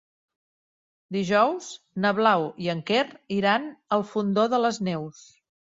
[1.17, 1.67] Dijous
[2.07, 3.05] na Blau i en Quer
[3.39, 5.25] iran al Fondó de les Neus.